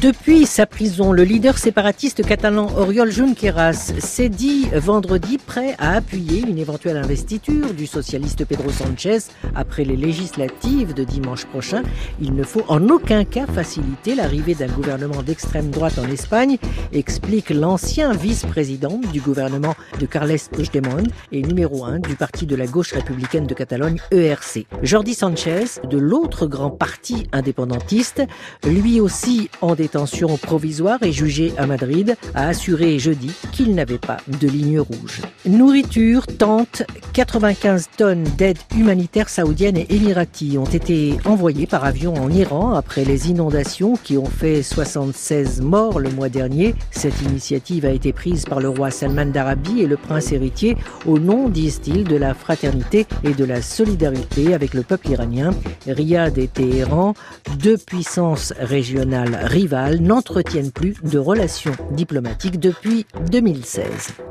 [0.00, 6.42] Depuis sa prison, le leader séparatiste catalan Oriol Junqueras s'est dit vendredi prêt à appuyer
[6.48, 9.18] une éventuelle investiture du socialiste Pedro Sanchez
[9.56, 11.82] après les législatives de dimanche prochain.
[12.20, 16.58] Il ne faut en aucun cas faciliter l'arrivée d'un gouvernement d'extrême droite en Espagne,
[16.92, 22.68] explique l'ancien vice-président du gouvernement de Carles Puigdemont et numéro un du parti de la
[22.68, 24.66] gauche républicaine de Catalogne, ERC.
[24.80, 28.22] Jordi Sanchez, de l'autre grand parti indépendantiste,
[28.64, 34.18] lui aussi en détention provisoire et jugé à Madrid, a assuré jeudi qu'il n'avait pas
[34.26, 35.22] de ligne rouge.
[35.46, 42.30] Nourriture, tente, 95 tonnes d'aide humanitaire saoudienne et émirati ont été envoyées par avion en
[42.30, 46.74] Iran après les inondations qui ont fait 76 morts le mois dernier.
[46.90, 50.76] Cette initiative a été prise par le roi Salman d'Arabie et le prince héritier
[51.06, 55.50] au nom, disent-ils, de la fraternité et de la solidarité avec le peuple iranien.
[55.86, 57.14] Riyad et Téhéran,
[57.58, 63.84] deux puissances régionales rivales, n'entretiennent plus de relations diplomatiques depuis 2016.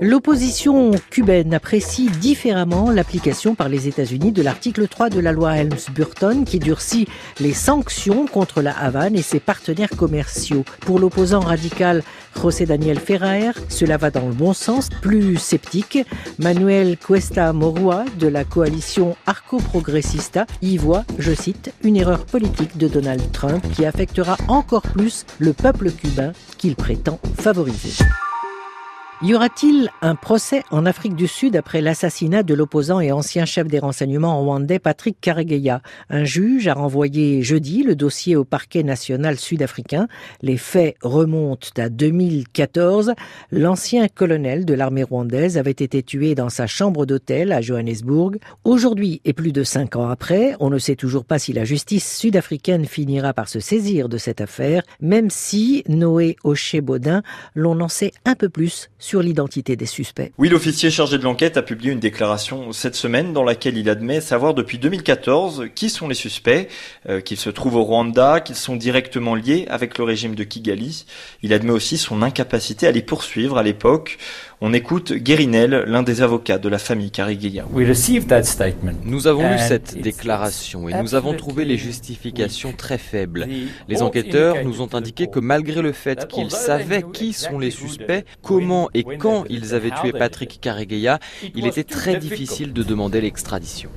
[0.00, 6.44] L'opposition cubaine apprécie différemment l'application par les États-Unis de l'article 3 de la loi Helms-Burton
[6.44, 7.06] qui durcit
[7.38, 10.64] les sanctions contre la Havane et ses partenaires commerciaux.
[10.80, 12.02] Pour l'opposant radical
[12.40, 14.88] José Daniel Ferrer, cela va dans le bon sens.
[15.02, 15.98] Plus sceptique,
[16.38, 22.88] Manuel Cuesta Morua de la coalition Arco-Progressista y voit, je cite, une erreur politique de
[22.88, 27.92] Donald Trump qui affectera encore plus le peuple cubain qu'il prétend favoriser.
[29.24, 33.66] Y aura-t-il un procès en Afrique du Sud après l'assassinat de l'opposant et ancien chef
[33.66, 35.80] des renseignements rwandais Patrick Karegeya?
[36.10, 40.08] Un juge a renvoyé jeudi le dossier au parquet national sud-africain.
[40.42, 43.14] Les faits remontent à 2014.
[43.50, 48.32] L'ancien colonel de l'armée rwandaise avait été tué dans sa chambre d'hôtel à Johannesburg.
[48.64, 52.18] Aujourd'hui, et plus de cinq ans après, on ne sait toujours pas si la justice
[52.18, 57.22] sud-africaine finira par se saisir de cette affaire, même si Noé Oché-Baudin
[57.54, 60.32] l'on en sait un peu plus sur l'identité des suspects.
[60.38, 64.20] Oui, l'officier chargé de l'enquête a publié une déclaration cette semaine dans laquelle il admet
[64.20, 66.68] savoir depuis 2014 qui sont les suspects,
[67.08, 71.06] euh, qu'ils se trouvent au Rwanda, qu'ils sont directement liés avec le régime de Kigali.
[71.42, 74.18] Il admet aussi son incapacité à les poursuivre à l'époque.
[74.60, 77.66] On écoute Guérinel, l'un des avocats de la famille Karigaya.
[79.04, 83.46] Nous avons lu cette déclaration et nous avons trouvé les justifications très faibles.
[83.88, 88.24] Les enquêteurs nous ont indiqué que malgré le fait qu'ils savaient qui sont les suspects,
[88.42, 91.18] comment et quand ils avaient tué Patrick Karegeya,
[91.54, 93.90] il était très difficile de demander l'extradition.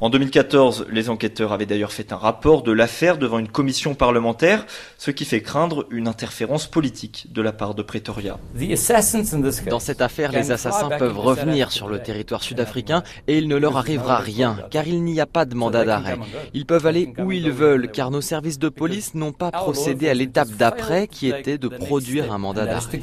[0.00, 4.64] En 2014, les enquêteurs avaient d'ailleurs fait un rapport de l'affaire devant une commission parlementaire,
[4.96, 8.38] ce qui fait craindre une interférence politique de la part de Pretoria.
[9.68, 13.76] Dans cette affaire, les assassins peuvent revenir sur le territoire sud-africain et il ne leur
[13.76, 16.18] arrivera rien, car il n'y a pas de mandat d'arrêt.
[16.54, 20.14] Ils peuvent aller où ils veulent, car nos services de police n'ont pas procédé à
[20.14, 23.00] l'étape d'après, qui était de produire un mandat d'arrêt.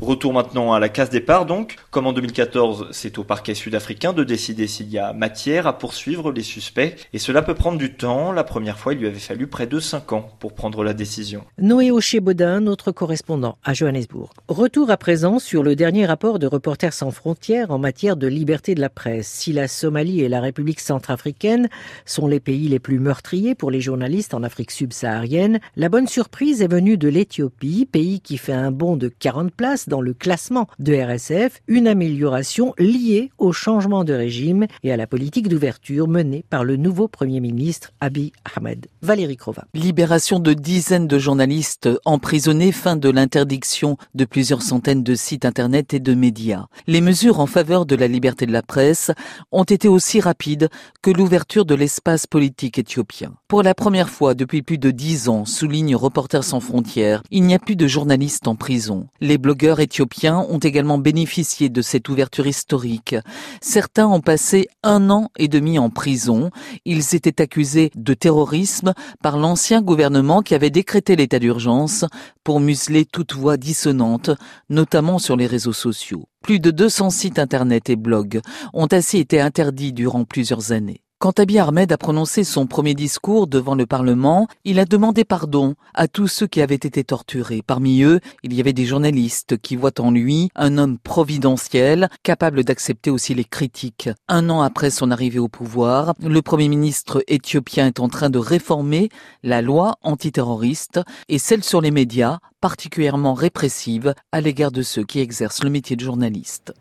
[0.00, 1.76] Retour maintenant à la case départ donc.
[1.90, 6.00] Comme en 2014, c'est au parquet sud-africain de décider s'il y a matière à poursuivre
[6.00, 8.32] suivre les suspects et cela peut prendre du temps.
[8.32, 11.44] La première fois, il lui avait fallu près de 5 ans pour prendre la décision.
[11.58, 14.30] Noé Oché-Baudin, notre correspondant à Johannesburg.
[14.48, 18.74] Retour à présent sur le dernier rapport de Reporters sans frontières en matière de liberté
[18.74, 19.28] de la presse.
[19.28, 21.68] Si la Somalie et la République centrafricaine
[22.06, 26.62] sont les pays les plus meurtriers pour les journalistes en Afrique subsaharienne, la bonne surprise
[26.62, 30.66] est venue de l'Éthiopie, pays qui fait un bond de 40 places dans le classement
[30.78, 36.64] de RSF, une amélioration liée au changement de régime à la politique d'ouverture menée par
[36.64, 38.86] le nouveau Premier ministre Abiy Ahmed.
[39.02, 39.64] Valérie Crova.
[39.74, 45.94] Libération de dizaines de journalistes emprisonnés, fin de l'interdiction de plusieurs centaines de sites internet
[45.94, 46.66] et de médias.
[46.86, 49.10] Les mesures en faveur de la liberté de la presse
[49.52, 50.68] ont été aussi rapides
[51.02, 53.34] que l'ouverture de l'espace politique éthiopien.
[53.48, 57.54] Pour la première fois depuis plus de dix ans, souligne Reporters sans frontières, il n'y
[57.54, 59.08] a plus de journalistes en prison.
[59.20, 63.16] Les blogueurs éthiopiens ont également bénéficié de cette ouverture historique.
[63.60, 66.50] Certains ont passé un an et demi en prison.
[66.84, 72.04] Ils étaient accusés de terrorisme par l'ancien gouvernement qui avait décrété l'état d'urgence
[72.44, 74.30] pour museler toute voix dissonante,
[74.68, 76.28] notamment sur les réseaux sociaux.
[76.42, 78.40] Plus de 200 sites internet et blogs
[78.72, 81.02] ont ainsi été interdits durant plusieurs années.
[81.22, 85.74] Quand Abiy Ahmed a prononcé son premier discours devant le Parlement, il a demandé pardon
[85.92, 87.60] à tous ceux qui avaient été torturés.
[87.60, 92.64] Parmi eux, il y avait des journalistes qui voient en lui un homme providentiel, capable
[92.64, 94.08] d'accepter aussi les critiques.
[94.28, 98.38] Un an après son arrivée au pouvoir, le Premier ministre éthiopien est en train de
[98.38, 99.10] réformer
[99.42, 105.20] la loi antiterroriste et celle sur les médias, particulièrement répressive à l'égard de ceux qui
[105.20, 106.72] exercent le métier de journaliste.